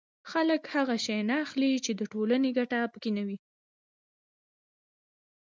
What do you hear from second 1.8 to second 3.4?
چې د ټولنې ګټه پکې نه وي